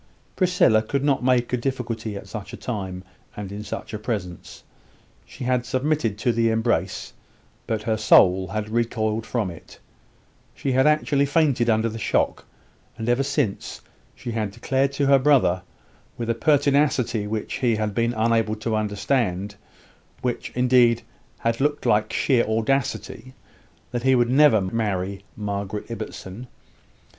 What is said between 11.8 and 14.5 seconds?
the shock: and ever since, she had